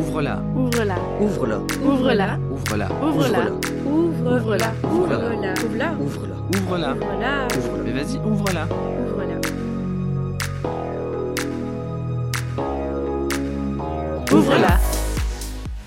[0.00, 0.42] Ouvre-la.
[0.56, 0.96] Ouvre-la.
[1.20, 1.58] Ouvre-la.
[1.84, 2.38] Ouvre-la.
[2.50, 2.88] Ouvre-la.
[2.88, 2.88] Ouvre-la.
[3.04, 3.50] Ouvre-la.
[3.84, 4.32] Ouvre-la.
[4.32, 4.72] Ouvre-la.
[4.90, 5.28] Ouvre-la.
[5.52, 5.92] Ouvre-la.
[5.92, 5.92] Ouvre-la.
[6.00, 6.94] Ouvre-la.
[6.94, 6.94] Ouvre-la.
[7.84, 8.64] Mais vas-y, ouvre-la.
[9.04, 9.36] Ouvre-la.
[14.32, 14.80] Ouvre-la.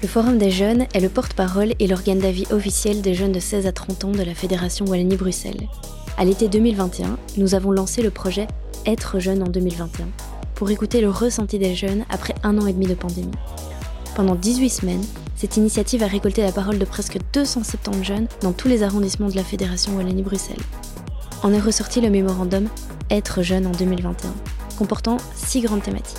[0.04, 3.66] Le Forum des jeunes est le porte-parole et l'organe d'avis officiel des jeunes de 16
[3.66, 5.68] à 30 ans de la Fédération Wallonie-Bruxelles.
[6.20, 8.46] À l'été 2021, nous avons lancé le projet
[8.86, 10.06] Être jeune en 2021
[10.54, 13.32] pour écouter le ressenti des jeunes après un an et demi de pandémie.
[14.16, 15.06] Pendant 18 semaines,
[15.36, 19.36] cette initiative a récolté la parole de presque 270 jeunes dans tous les arrondissements de
[19.36, 20.56] la Fédération Wallonie-Bruxelles.
[21.42, 22.70] En est ressorti le mémorandum
[23.10, 24.34] Être jeune en 2021,
[24.78, 26.18] comportant six grandes thématiques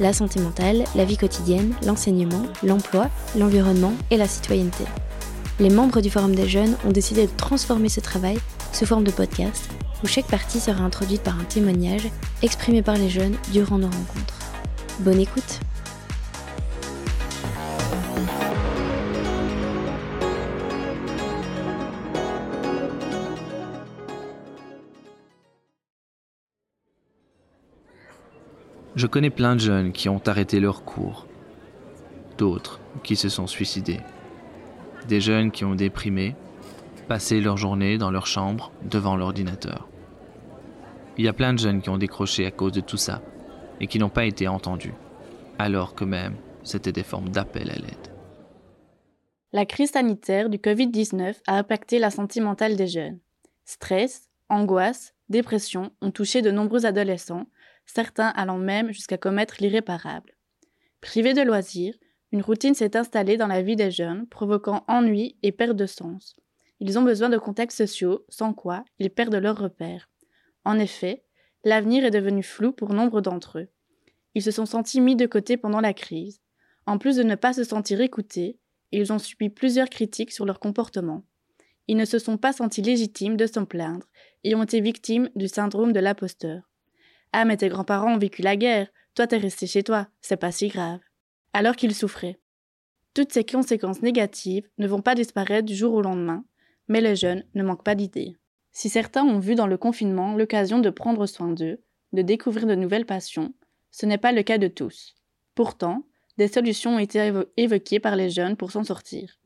[0.00, 4.84] la santé mentale, la vie quotidienne, l'enseignement, l'emploi, l'environnement et la citoyenneté.
[5.60, 8.38] Les membres du Forum des jeunes ont décidé de transformer ce travail
[8.72, 9.68] sous forme de podcast,
[10.04, 12.08] où chaque partie sera introduite par un témoignage
[12.42, 14.38] exprimé par les jeunes durant nos rencontres.
[15.00, 15.60] Bonne écoute
[28.98, 31.28] Je connais plein de jeunes qui ont arrêté leur cours.
[32.36, 34.00] D'autres qui se sont suicidés.
[35.06, 36.34] Des jeunes qui ont déprimé,
[37.06, 39.88] passé leur journée dans leur chambre devant l'ordinateur.
[41.16, 43.22] Il y a plein de jeunes qui ont décroché à cause de tout ça
[43.80, 44.94] et qui n'ont pas été entendus,
[45.60, 48.12] alors que même c'était des formes d'appel à l'aide.
[49.52, 53.20] La crise sanitaire du Covid-19 a impacté la santé mentale des jeunes.
[53.64, 57.46] Stress, angoisse, dépression ont touché de nombreux adolescents,
[57.88, 60.36] certains allant même jusqu'à commettre l'irréparable.
[61.00, 61.94] Privés de loisirs,
[62.30, 66.36] une routine s'est installée dans la vie des jeunes, provoquant ennui et perte de sens.
[66.80, 70.08] Ils ont besoin de contacts sociaux, sans quoi ils perdent leurs repères.
[70.64, 71.24] En effet,
[71.64, 73.68] l'avenir est devenu flou pour nombre d'entre eux.
[74.34, 76.40] Ils se sont sentis mis de côté pendant la crise.
[76.86, 78.58] En plus de ne pas se sentir écoutés,
[78.92, 81.24] ils ont subi plusieurs critiques sur leur comportement.
[81.88, 84.06] Ils ne se sont pas sentis légitimes de s'en plaindre
[84.44, 86.67] et ont été victimes du syndrome de l'imposteur.
[87.32, 90.52] Ah, mais tes grands-parents ont vécu la guerre, toi t'es resté chez toi, c'est pas
[90.52, 91.00] si grave.
[91.52, 92.38] Alors qu'ils souffraient.
[93.14, 96.44] Toutes ces conséquences négatives ne vont pas disparaître du jour au lendemain,
[96.88, 98.36] mais les jeunes ne manquent pas d'idées.
[98.72, 102.74] Si certains ont vu dans le confinement l'occasion de prendre soin d'eux, de découvrir de
[102.74, 103.54] nouvelles passions,
[103.90, 105.14] ce n'est pas le cas de tous.
[105.54, 106.04] Pourtant,
[106.36, 109.40] des solutions ont été évo évoquées par les jeunes pour s'en sortir.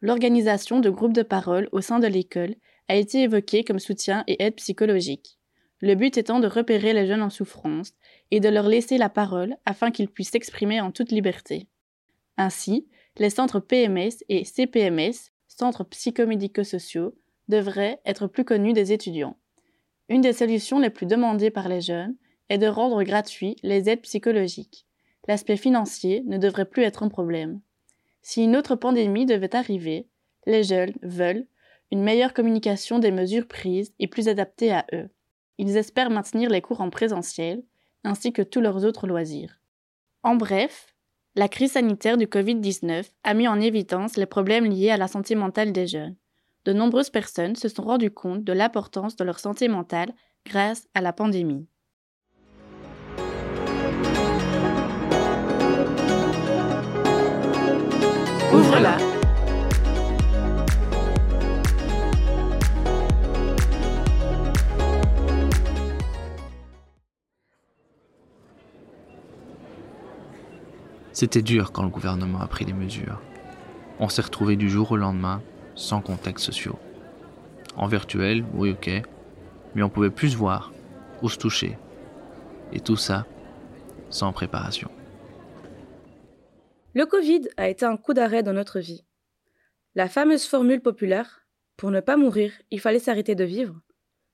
[0.00, 2.54] L'organisation de groupes de parole au sein de l'école
[2.88, 5.40] a été évoquée comme soutien et aide psychologique.
[5.82, 7.92] Le but étant de repérer les jeunes en souffrance
[8.30, 11.66] et de leur laisser la parole afin qu'ils puissent s'exprimer en toute liberté.
[12.36, 12.86] Ainsi,
[13.18, 17.16] les centres PMS et CPMS, centres psychomédico-sociaux,
[17.48, 19.36] devraient être plus connus des étudiants.
[20.08, 22.14] Une des solutions les plus demandées par les jeunes
[22.48, 24.86] est de rendre gratuits les aides psychologiques.
[25.26, 27.60] L'aspect financier ne devrait plus être un problème.
[28.22, 30.06] Si une autre pandémie devait arriver,
[30.46, 31.46] les jeunes veulent
[31.90, 35.10] une meilleure communication des mesures prises et plus adaptées à eux.
[35.62, 37.62] Ils espèrent maintenir les cours en présentiel,
[38.02, 39.60] ainsi que tous leurs autres loisirs.
[40.24, 40.92] En bref,
[41.36, 45.36] la crise sanitaire du Covid-19 a mis en évidence les problèmes liés à la santé
[45.36, 46.16] mentale des jeunes.
[46.64, 50.12] De nombreuses personnes se sont rendues compte de l'importance de leur santé mentale
[50.44, 51.68] grâce à la pandémie.
[71.22, 73.22] C'était dur quand le gouvernement a pris les mesures.
[74.00, 75.40] On s'est retrouvé du jour au lendemain
[75.76, 76.80] sans contacts sociaux.
[77.76, 78.90] En virtuel, oui ok,
[79.76, 80.72] mais on pouvait plus se voir
[81.22, 81.78] ou se toucher.
[82.72, 83.24] Et tout ça
[84.10, 84.90] sans préparation.
[86.92, 89.04] Le Covid a été un coup d'arrêt dans notre vie.
[89.94, 91.46] La fameuse formule populaire
[91.76, 93.80] pour ne pas mourir, il fallait s'arrêter de vivre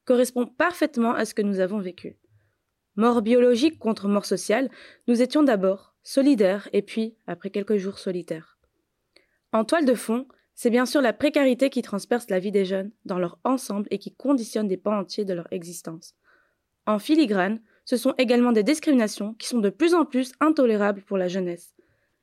[0.06, 2.16] correspond parfaitement à ce que nous avons vécu.
[2.96, 4.70] Mort biologique contre mort sociale,
[5.06, 8.56] nous étions d'abord solidaires et puis, après quelques jours, solitaires.
[9.52, 12.92] En toile de fond, c'est bien sûr la précarité qui transperce la vie des jeunes
[13.04, 16.14] dans leur ensemble et qui conditionne des pans entiers de leur existence.
[16.86, 21.18] En filigrane, ce sont également des discriminations qui sont de plus en plus intolérables pour
[21.18, 21.74] la jeunesse.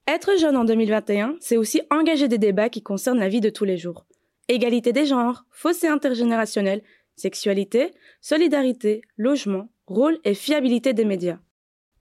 [0.08, 3.66] Être jeune en 2021, c'est aussi engager des débats qui concernent la vie de tous
[3.66, 4.08] les jours.
[4.48, 6.82] Égalité des genres, fossé intergénérationnel,
[7.16, 11.38] sexualité, solidarité, logement, rôle et fiabilité des médias.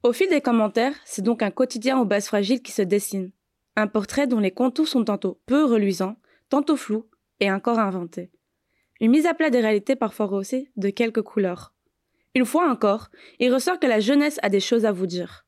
[0.04, 3.30] Au fil des commentaires, c'est donc un quotidien aux bases fragiles qui se dessine.
[3.74, 6.16] Un portrait dont les contours sont tantôt peu reluisants,
[6.50, 7.06] tantôt flous
[7.40, 8.30] et encore inventés.
[9.00, 11.72] Une mise à plat des réalités parfois rehaussées de quelques couleurs.
[12.34, 13.08] Une fois encore,
[13.38, 15.46] il ressort que la jeunesse a des choses à vous dire.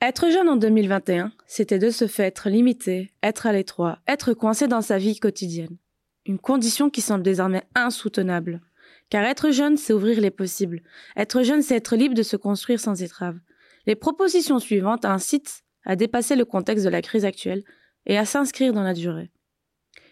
[0.00, 4.68] Être jeune en 2021, c'était de ce fait être limité, être à l'étroit, être coincé
[4.68, 5.76] dans sa vie quotidienne.
[6.24, 8.62] Une condition qui semble désormais insoutenable.
[9.10, 10.82] Car être jeune, c'est ouvrir les possibles.
[11.14, 13.38] Être jeune, c'est être libre de se construire sans étrave.
[13.88, 17.64] Les propositions suivantes incitent à dépasser le contexte de la crise actuelle
[18.04, 19.30] et à s'inscrire dans la durée.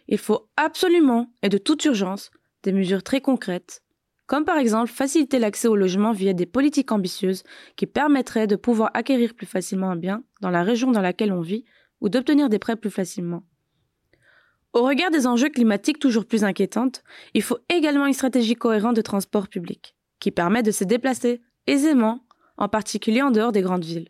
[0.08, 2.30] Il faut absolument, et de toute urgence,
[2.62, 3.82] des mesures très concrètes,
[4.26, 7.42] comme par exemple faciliter l'accès au logement via des politiques ambitieuses
[7.76, 11.42] qui permettraient de pouvoir acquérir plus facilement un bien dans la région dans laquelle on
[11.42, 11.66] vit
[12.00, 13.42] ou d'obtenir des prêts plus facilement.
[14.72, 19.02] Au regard des enjeux climatiques toujours plus inquiétantes, il faut également une stratégie cohérente de
[19.02, 22.25] transport public, qui permet de se déplacer aisément,
[22.56, 24.08] en particulier en dehors des grandes villes.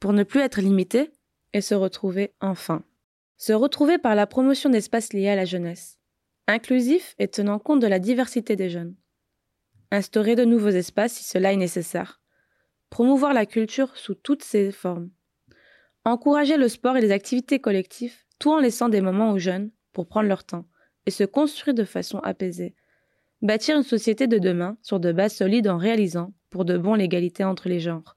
[0.00, 1.10] Pour ne plus être limité
[1.52, 2.84] et se retrouver enfin.
[3.38, 5.98] Se retrouver par la promotion d'espaces liés à la jeunesse,
[6.46, 8.94] inclusif et tenant compte de la diversité des jeunes.
[9.90, 12.20] Instaurer de nouveaux espaces si cela est nécessaire.
[12.90, 15.10] Promouvoir la culture sous toutes ses formes.
[16.04, 20.06] Encourager le sport et les activités collectives, tout en laissant des moments aux jeunes pour
[20.06, 20.66] prendre leur temps
[21.06, 22.74] et se construire de façon apaisée.
[23.42, 27.44] Bâtir une société de demain sur de bases solides en réalisant, pour de bon, l'égalité
[27.44, 28.16] entre les genres.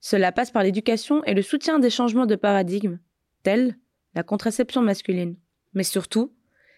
[0.00, 2.98] Cela passe par l'éducation et le soutien des changements de paradigme,
[3.42, 3.76] tels
[4.14, 5.36] la contraception masculine.
[5.74, 6.32] Mais surtout,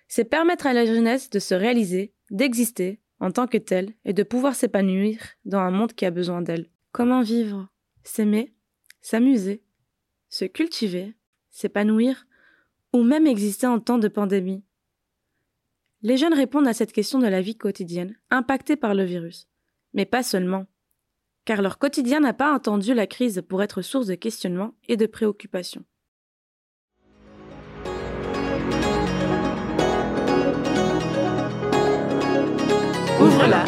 [0.09, 4.23] c'est permettre à la jeunesse de se réaliser, d'exister en tant que telle et de
[4.23, 6.69] pouvoir s'épanouir dans un monde qui a besoin d'elle.
[6.91, 7.69] Comment vivre
[8.03, 8.53] S'aimer
[9.01, 9.63] S'amuser
[10.29, 11.15] Se cultiver
[11.51, 12.27] S'épanouir
[12.93, 14.65] Ou même exister en temps de pandémie?
[16.03, 19.49] Les jeunes répondent à cette question de la vie quotidienne, impactée par le virus.
[19.95, 20.67] Mais pas seulement.
[21.45, 25.07] Car leur quotidien n'a pas entendu la crise pour être source de questionnement et de
[25.07, 25.83] préoccupation.
[33.21, 33.65] Ouvre-la.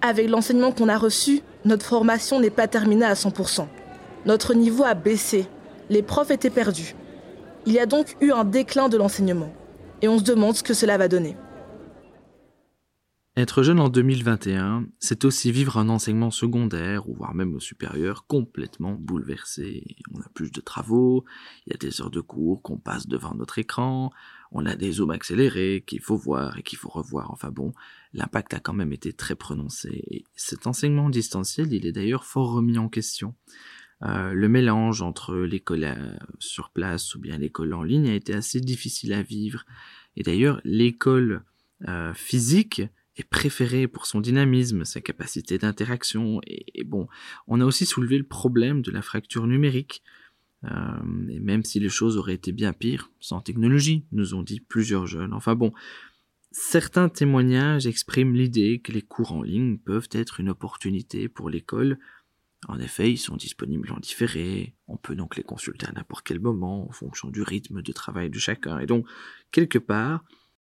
[0.00, 3.66] Avec l'enseignement qu'on a reçu, notre formation n'est pas terminée à 100%.
[4.24, 5.46] Notre niveau a baissé.
[5.90, 6.94] Les profs étaient perdus.
[7.64, 9.52] Il y a donc eu un déclin de l'enseignement.
[10.00, 11.36] Et on se demande ce que cela va donner.
[13.34, 18.26] Être jeune en 2021, c'est aussi vivre un enseignement secondaire, ou voire même au supérieur,
[18.26, 19.96] complètement bouleversé.
[20.12, 21.24] On a plus de travaux,
[21.66, 24.10] il y a des heures de cours qu'on passe devant notre écran,
[24.50, 27.30] on a des zooms accélérés qu'il faut voir et qu'il faut revoir.
[27.30, 27.72] Enfin bon,
[28.12, 30.04] l'impact a quand même été très prononcé.
[30.10, 33.34] Et cet enseignement distanciel, il est d'ailleurs fort remis en question.
[34.04, 38.34] Euh, le mélange entre l'école euh, sur place ou bien l'école en ligne a été
[38.34, 39.64] assez difficile à vivre.
[40.16, 41.44] Et d'ailleurs, l'école
[41.88, 42.82] euh, physique
[43.16, 47.08] est préféré pour son dynamisme, sa capacité d'interaction, et, bon,
[47.46, 50.02] on a aussi soulevé le problème de la fracture numérique,
[50.64, 55.08] et même si les choses auraient été bien pires, sans technologie, nous ont dit plusieurs
[55.08, 55.34] jeunes.
[55.34, 55.72] Enfin bon,
[56.52, 61.98] certains témoignages expriment l'idée que les cours en ligne peuvent être une opportunité pour l'école.
[62.68, 66.38] En effet, ils sont disponibles en différé, on peut donc les consulter à n'importe quel
[66.38, 68.78] moment en fonction du rythme de travail de chacun.
[68.78, 69.06] Et donc,
[69.50, 70.24] quelque part,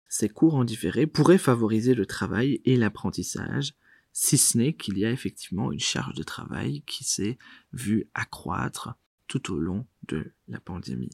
[0.09, 3.75] ces cours en différé pourraient favoriser le travail et l'apprentissage,
[4.13, 7.39] si ce n'est qu'il y a effectivement une charge de travail qui s'est
[7.73, 8.95] vue accroître
[9.27, 11.11] tout au long de la pandémie.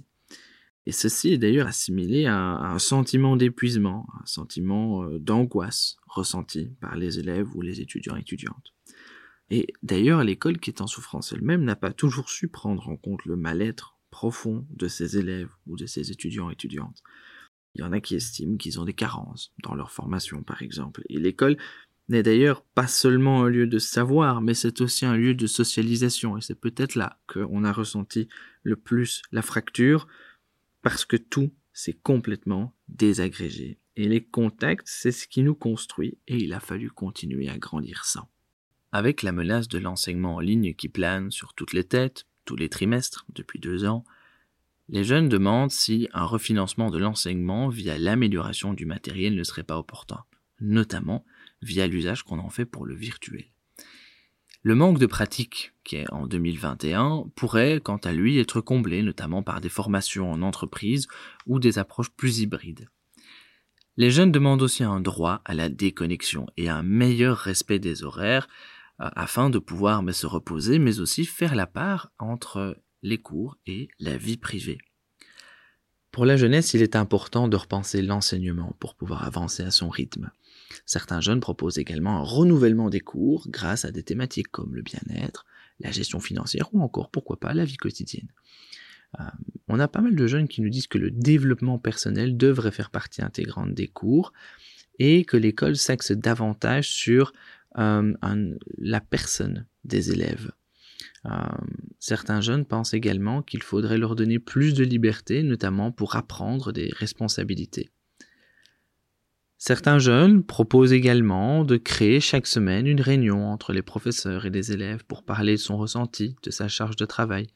[0.86, 6.96] Et ceci est d'ailleurs assimilé à, un sentiment d'épuisement, un sentiment euh, d'angoisse ressenti par
[6.96, 8.71] les élèves ou les étudiants et étudiantes.
[9.50, 13.24] Et d'ailleurs, l'école qui est en souffrance elle-même n'a pas toujours su prendre en compte
[13.24, 17.02] le mal-être profond de ses élèves ou de ses étudiants et étudiantes.
[17.74, 21.02] Il y en a qui estiment qu'ils ont des carences dans leur formation, par exemple.
[21.08, 21.56] Et l'école
[22.08, 26.36] n'est d'ailleurs pas seulement un lieu de savoir, mais c'est aussi un lieu de socialisation.
[26.36, 28.28] Et c'est peut-être là qu'on a ressenti
[28.62, 30.06] le plus la fracture,
[30.82, 33.78] parce que tout s'est complètement désagrégé.
[33.96, 38.04] Et les contacts, c'est ce qui nous construit, et il a fallu continuer à grandir
[38.04, 38.28] sans.
[38.92, 42.68] Avec la menace de l'enseignement en ligne qui plane sur toutes les têtes, tous les
[42.68, 44.04] trimestres, depuis deux ans,
[44.90, 49.78] les jeunes demandent si un refinancement de l'enseignement via l'amélioration du matériel ne serait pas
[49.78, 50.24] opportun,
[50.60, 51.24] notamment
[51.62, 53.46] via l'usage qu'on en fait pour le virtuel.
[54.62, 59.42] Le manque de pratique, qui est en 2021, pourrait quant à lui être comblé notamment
[59.42, 61.08] par des formations en entreprise
[61.46, 62.90] ou des approches plus hybrides.
[63.96, 68.48] Les jeunes demandent aussi un droit à la déconnexion et un meilleur respect des horaires
[69.16, 74.16] afin de pouvoir se reposer mais aussi faire la part entre les cours et la
[74.16, 74.78] vie privée.
[76.12, 80.30] Pour la jeunesse, il est important de repenser l'enseignement pour pouvoir avancer à son rythme.
[80.84, 85.46] Certains jeunes proposent également un renouvellement des cours grâce à des thématiques comme le bien-être,
[85.80, 88.28] la gestion financière ou encore, pourquoi pas, la vie quotidienne.
[89.20, 89.24] Euh,
[89.68, 92.90] on a pas mal de jeunes qui nous disent que le développement personnel devrait faire
[92.90, 94.34] partie intégrante des cours
[94.98, 97.32] et que l'école s'axe davantage sur
[97.78, 98.12] euh,
[98.78, 100.50] la personne des élèves.
[101.26, 101.30] Euh,
[101.98, 106.90] certains jeunes pensent également qu'il faudrait leur donner plus de liberté, notamment pour apprendre des
[106.96, 107.90] responsabilités.
[109.58, 114.72] Certains jeunes proposent également de créer chaque semaine une réunion entre les professeurs et les
[114.72, 117.46] élèves pour parler de son ressenti, de sa charge de travail,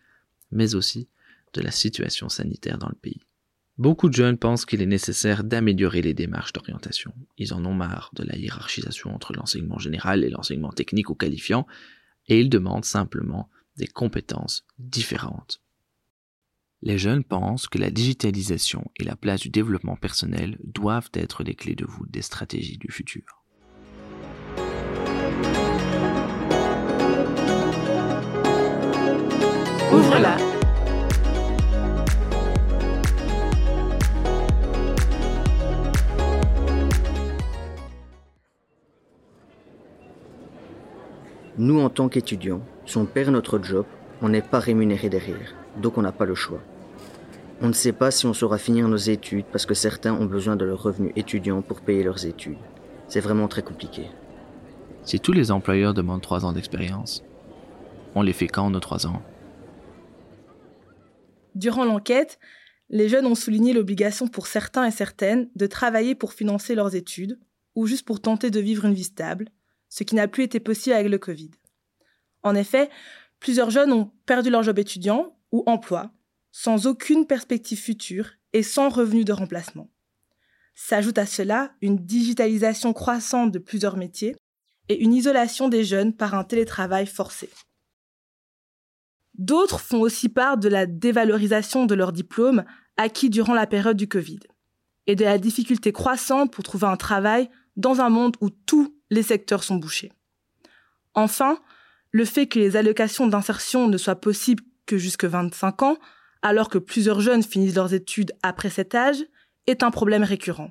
[0.53, 1.09] mais aussi
[1.53, 3.26] de la situation sanitaire dans le pays.
[3.79, 7.13] Beaucoup de jeunes pensent qu'il est nécessaire d'améliorer les démarches d'orientation.
[7.37, 11.67] Ils en ont marre de la hiérarchisation entre l'enseignement général et l'enseignement technique ou qualifiant,
[12.27, 15.61] et ils demandent simplement des compétences différentes.
[16.81, 21.55] Les jeunes pensent que la digitalisation et la place du développement personnel doivent être les
[21.55, 23.45] clés de voûte des stratégies du futur.
[29.93, 30.46] Ouvre-la
[41.67, 43.87] Nous, en tant qu'étudiants, si on perd notre job,
[44.23, 46.63] on n'est pas rémunéré derrière, donc on n'a pas le choix.
[47.61, 50.55] On ne sait pas si on saura finir nos études parce que certains ont besoin
[50.55, 52.61] de leur revenu étudiant pour payer leurs études.
[53.09, 54.05] C'est vraiment très compliqué.
[55.03, 57.25] Si tous les employeurs demandent trois ans d'expérience,
[58.15, 59.21] on les fait quand nos trois ans?
[61.57, 62.39] Durant l'enquête,
[62.91, 67.41] les jeunes ont souligné l'obligation pour certains et certaines de travailler pour financer leurs études
[67.75, 69.49] ou juste pour tenter de vivre une vie stable,
[69.89, 71.51] ce qui n'a plus été possible avec le Covid.
[72.43, 72.91] En effet,
[73.41, 76.13] plusieurs jeunes ont perdu leur job étudiant ou emploi,
[76.53, 79.91] sans aucune perspective future et sans revenu de remplacement.
[80.75, 84.37] S'ajoute à cela une digitalisation croissante de plusieurs métiers
[84.89, 87.51] et une isolation des jeunes par un télétravail forcé.
[89.35, 92.65] D'autres font aussi part de la dévalorisation de leur diplôme
[92.97, 94.41] acquis durant la période du Covid
[95.07, 99.23] et de la difficulté croissante pour trouver un travail dans un monde où tous les
[99.23, 100.13] secteurs sont bouchés.
[101.15, 101.59] Enfin,
[102.11, 105.97] le fait que les allocations d'insertion ne soient possibles que jusque 25 ans,
[106.43, 109.25] alors que plusieurs jeunes finissent leurs études après cet âge,
[109.67, 110.71] est un problème récurrent.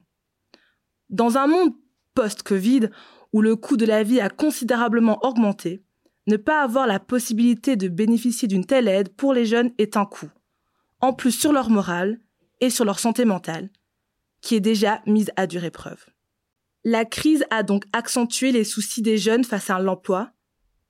[1.09, 1.73] Dans un monde
[2.13, 2.89] post-Covid,
[3.33, 5.83] où le coût de la vie a considérablement augmenté,
[6.27, 10.05] ne pas avoir la possibilité de bénéficier d'une telle aide pour les jeunes est un
[10.05, 10.31] coût,
[11.01, 12.19] en plus sur leur morale
[12.61, 13.69] et sur leur santé mentale,
[14.41, 16.05] qui est déjà mise à dure épreuve.
[16.87, 20.29] La crise a donc accentué les soucis des jeunes face à l'emploi,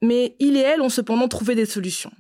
[0.02, 2.12] mais il et elle ont cependant trouvé des solutions.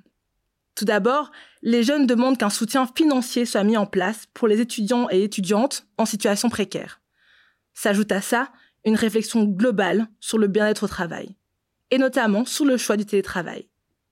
[0.76, 1.30] Tout d'abord,
[1.62, 5.88] les jeunes demandent qu'un soutien financier soit mis en place pour les étudiants et étudiantes
[5.98, 7.02] en situation précaire.
[7.74, 8.50] S'ajoute à ça
[8.86, 11.36] une réflexion globale sur le bien-être au travail,
[11.92, 13.68] et notamment sur le choix du télétravail,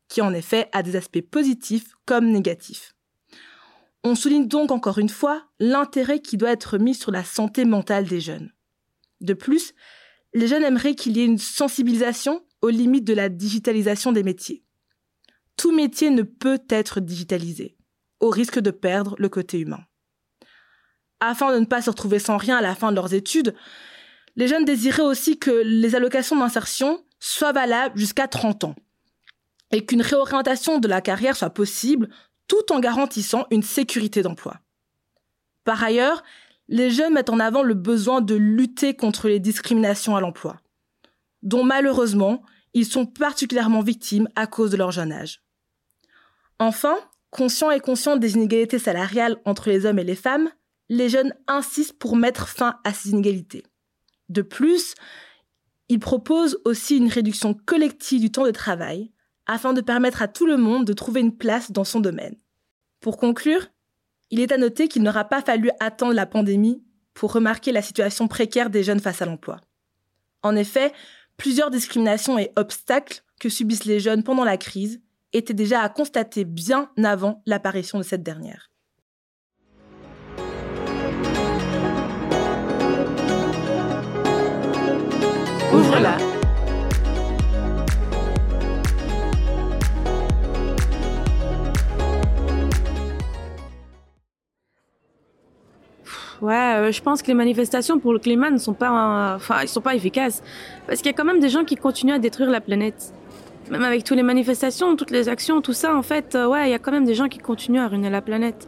[0.10, 2.96] qui en effet a des aspects positifs comme négatifs.
[4.04, 8.04] On souligne donc encore une fois l'intérêt qui doit être mis sur la santé mentale
[8.04, 8.52] des jeunes.
[9.24, 9.74] De plus,
[10.34, 14.64] les jeunes aimeraient qu'il y ait une sensibilisation aux limites de la digitalisation des métiers.
[15.58, 17.78] Tout métier ne peut être digitalisé,
[18.20, 19.84] au risque de perdre le côté humain.
[21.20, 23.56] Afin de ne pas se retrouver sans rien à la fin de leurs études,
[24.36, 28.76] les jeunes désiraient aussi que les allocations d'insertion soient valables jusqu'à 30 ans
[29.72, 32.10] et qu'une réorientation de la carrière soit possible
[32.48, 34.60] tout en garantissant une sécurité d'emploi.
[35.64, 36.24] Par ailleurs,
[36.74, 40.60] les jeunes mettent en avant le besoin de lutter contre les discriminations à l'emploi,
[41.44, 42.42] dont malheureusement
[42.74, 45.44] ils sont particulièrement victimes à cause de leur jeune âge.
[46.58, 46.98] Enfin,
[47.30, 50.50] conscients et conscients des inégalités salariales entre les hommes et les femmes,
[50.90, 53.64] les jeunes insistent pour mettre fin à ces inégalités.
[54.30, 54.96] De plus,
[55.90, 59.12] ils proposent aussi une réduction collective du temps de travail
[59.46, 62.36] afin de permettre à tout le monde de trouver une place dans son domaine.
[63.00, 63.68] Pour conclure,
[64.34, 66.82] il est à noter qu'il n'aura pas fallu attendre la pandémie
[67.14, 69.62] pour remarquer la situation précaire des jeunes face à l'emploi.
[70.42, 70.92] En effet,
[71.38, 75.02] plusieurs discriminations et obstacles que subissent les jeunes pendant la crise
[75.34, 78.72] étaient déjà à constater bien avant l'apparition de cette dernière.
[96.44, 99.70] Ouais, euh, je pense que les manifestations pour le climat ne sont pas, enfin, ils
[99.70, 100.44] sont pas efficaces,
[100.86, 103.14] parce qu'il y a quand même des gens qui continuent à détruire la planète.
[103.72, 106.72] Même avec toutes les manifestations, toutes les actions, tout ça, en fait, euh, ouais, il
[106.72, 108.68] y a quand même des gens qui continuent à ruiner la planète.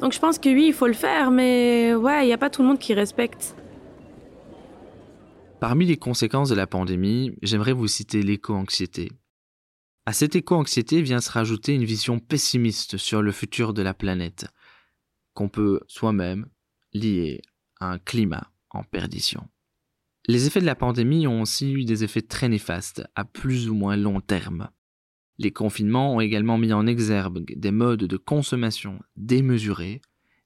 [0.00, 2.48] Donc je pense que oui, il faut le faire, mais ouais, il n'y a pas
[2.48, 3.54] tout le monde qui respecte.
[5.60, 9.12] Parmi les conséquences de la pandémie, j'aimerais vous citer l'éco-anxiété.
[10.06, 14.46] À cette éco-anxiété vient se rajouter une vision pessimiste sur le futur de la planète,
[15.34, 16.46] qu'on peut soi-même
[16.92, 17.42] lier
[17.80, 19.48] à un climat en perdition.
[20.26, 23.74] Les effets de la pandémie ont aussi eu des effets très néfastes à plus ou
[23.74, 24.70] moins long terme.
[25.38, 30.00] Les confinements ont également mis en exergue des modes de consommation démesurés,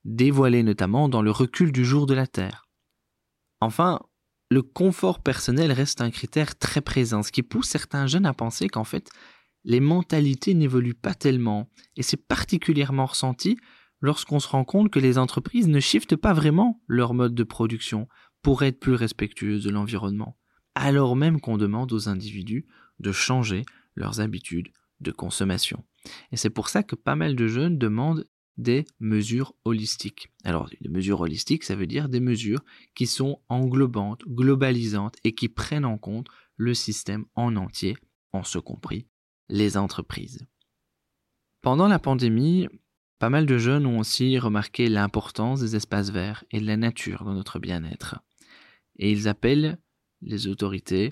[0.05, 2.67] dévoilés notamment dans le recul du jour de la Terre.
[3.61, 4.01] Enfin,
[4.51, 8.69] le confort personnel reste un critère très présent, ce qui pousse certains jeunes à penser
[8.69, 9.11] qu'en fait,
[9.65, 13.59] les mentalités n'évoluent pas tellement, et c'est particulièrement ressenti
[14.01, 18.09] lorsqu'on se rend compte que les entreprises ne shiftent pas vraiment leur mode de production
[18.43, 20.37] pour être plus respectueuses de l'environnement,
[20.75, 22.67] alors même qu'on demande aux individus
[23.01, 24.69] de changer leurs habitudes
[25.01, 25.85] de consommation.
[26.33, 28.25] Et c'est pour ça que pas mal de jeunes demandent
[28.57, 30.29] des mesures holistiques.
[30.45, 35.49] Alors, des mesures holistiques, ça veut dire des mesures qui sont englobantes, globalisantes et qui
[35.49, 37.97] prennent en compte le système en entier,
[38.33, 39.07] en ce compris
[39.49, 40.47] les entreprises.
[41.61, 42.69] Pendant la pandémie,
[43.19, 47.25] pas mal de jeunes ont aussi remarqué l'importance des espaces verts et de la nature
[47.25, 48.21] dans notre bien-être.
[48.99, 49.79] Et ils appellent
[50.23, 51.11] les autorités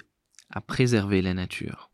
[0.50, 1.90] à préserver la nature.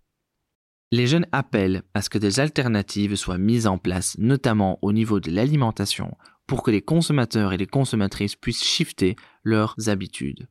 [0.92, 5.20] Les jeunes appellent à ce que des alternatives soient mises en place, notamment au niveau
[5.20, 6.16] de l'alimentation,
[6.48, 9.14] pour que les consommateurs et les consommatrices puissent shifter
[9.44, 10.48] leurs habitudes.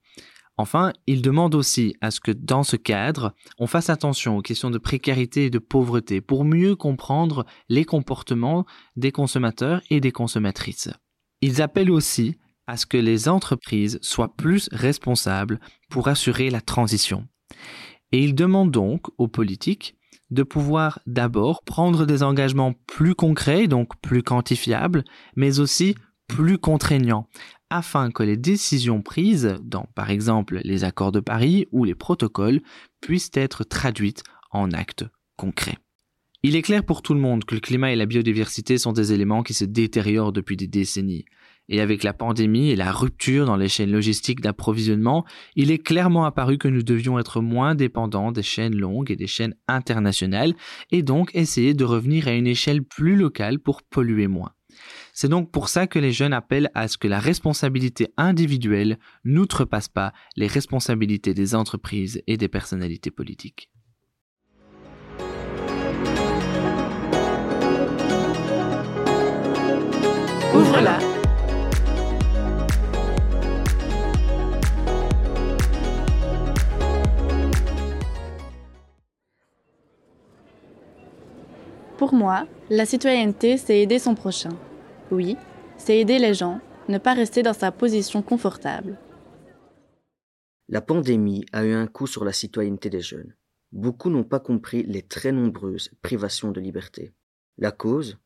[0.59, 4.69] Enfin, ils demandent aussi à ce que dans ce cadre, on fasse attention aux questions
[4.69, 8.65] de précarité et de pauvreté pour mieux comprendre les comportements
[8.97, 10.89] des consommateurs et des consommatrices.
[11.39, 12.35] Ils appellent aussi
[12.67, 17.25] à ce que les entreprises soient plus responsables pour assurer la transition.
[18.11, 19.95] Et ils demandent donc aux politiques
[20.29, 25.05] de pouvoir d'abord prendre des engagements plus concrets, donc plus quantifiables,
[25.37, 25.95] mais aussi
[26.29, 27.27] plus contraignants,
[27.69, 32.61] afin que les décisions prises dans, par exemple, les accords de Paris ou les protocoles
[33.01, 35.05] puissent être traduites en actes
[35.35, 35.77] concrets.
[36.41, 39.11] Il est clair pour tout le monde que le climat et la biodiversité sont des
[39.11, 41.25] éléments qui se détériorent depuis des décennies.
[41.67, 46.25] Et avec la pandémie et la rupture dans les chaînes logistiques d'approvisionnement, il est clairement
[46.25, 50.55] apparu que nous devions être moins dépendants des chaînes longues et des chaînes internationales,
[50.91, 54.53] et donc essayer de revenir à une échelle plus locale pour polluer moins.
[55.21, 59.89] C'est donc pour ça que les jeunes appellent à ce que la responsabilité individuelle n'outrepasse
[59.89, 63.69] pas les responsabilités des entreprises et des personnalités politiques.
[70.55, 70.97] Ouvre-la
[81.97, 84.51] Pour moi, la citoyenneté, c'est aider son prochain.
[85.11, 85.37] Oui,
[85.77, 88.97] c'est aider les gens, ne pas rester dans sa position confortable.
[90.67, 93.33] La pandémie a eu un coup sur la citoyenneté des jeunes.
[93.71, 97.13] Beaucoup n'ont pas compris les très nombreuses privations de liberté.
[97.57, 98.17] La cause?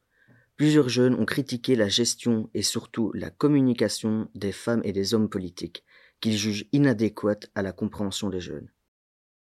[0.58, 5.30] Plusieurs jeunes ont critiqué la gestion et surtout la communication des femmes et des hommes
[5.30, 5.84] politiques,
[6.20, 8.70] qu'ils jugent inadéquates à la compréhension des jeunes.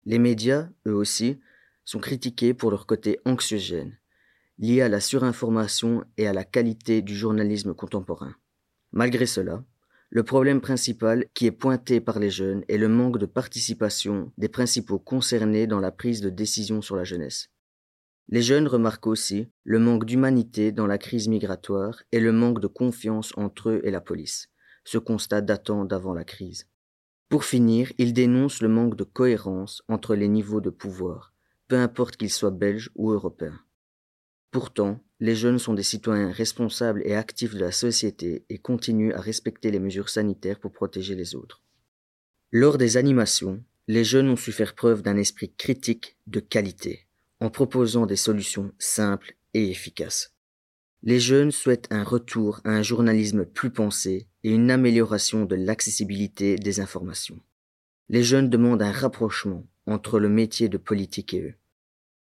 [0.04, 1.40] Les médias, eux aussi,
[1.84, 3.98] sont critiqués pour leur côté anxiogène,
[4.60, 8.34] lié à la surinformation et à la qualité du journalisme contemporain.
[8.92, 9.64] Malgré cela,
[10.10, 14.48] le problème principal qui est pointé par les jeunes est le manque de participation des
[14.48, 17.48] principaux concernés dans la prise de décision sur la jeunesse.
[18.28, 22.66] Les jeunes remarquent aussi le manque d'humanité dans la crise migratoire et le manque de
[22.66, 24.50] confiance entre eux et la police,
[24.84, 26.66] ce constat datant d'avant la crise.
[27.28, 31.32] Pour finir, ils dénoncent le manque de cohérence entre les niveaux de pouvoir,
[31.66, 33.60] peu importe qu'ils soient belges ou européens.
[34.50, 39.20] Pourtant, les jeunes sont des citoyens responsables et actifs de la société et continuent à
[39.20, 41.62] respecter les mesures sanitaires pour protéger les autres.
[42.50, 47.06] Lors des animations, les jeunes ont su faire preuve d'un esprit critique de qualité,
[47.38, 50.34] en proposant des solutions simples et efficaces.
[51.02, 56.56] Les jeunes souhaitent un retour à un journalisme plus pensé et une amélioration de l'accessibilité
[56.56, 57.40] des informations.
[58.08, 61.54] Les jeunes demandent un rapprochement entre le métier de politique et eux.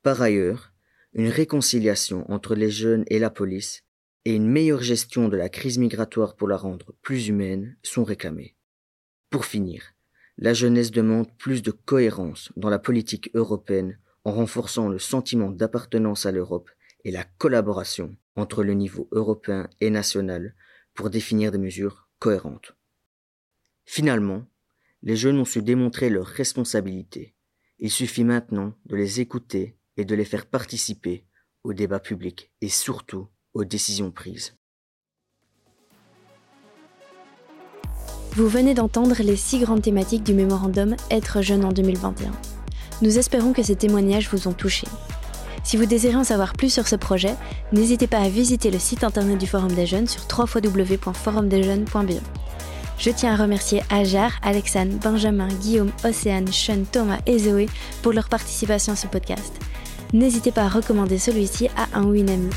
[0.03, 0.73] Par ailleurs,
[1.17, 3.83] une réconciliation entre les jeunes et la police
[4.23, 8.55] et une meilleure gestion de la crise migratoire pour la rendre plus humaine sont réclamées.
[9.31, 9.95] Pour finir,
[10.37, 16.27] la jeunesse demande plus de cohérence dans la politique européenne en renforçant le sentiment d'appartenance
[16.27, 16.69] à l'Europe
[17.03, 20.53] et la collaboration entre le niveau européen et national
[20.93, 22.75] pour définir des mesures cohérentes.
[23.85, 24.45] Finalement,
[25.01, 27.33] les jeunes ont su démontrer leur responsabilité.
[27.79, 31.25] Il suffit maintenant de les écouter et de les faire participer
[31.63, 34.55] au débat public et surtout aux décisions prises.
[38.33, 42.31] Vous venez d'entendre les six grandes thématiques du mémorandum Être jeune en 2021.
[43.01, 44.87] Nous espérons que ces témoignages vous ont touché.
[45.63, 47.35] Si vous désirez en savoir plus sur ce projet,
[47.71, 52.19] n'hésitez pas à visiter le site internet du Forum des Jeunes sur www.forumdesjeunes.bio.
[52.97, 57.67] Je tiens à remercier Ajar, Alexane, Benjamin, Guillaume, Océane, Sean, Thomas et Zoé
[58.01, 59.59] pour leur participation à ce podcast.
[60.13, 62.49] N'hésitez pas à recommander celui-ci à un ou une amie.